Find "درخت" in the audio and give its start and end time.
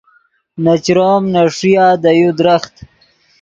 2.37-2.73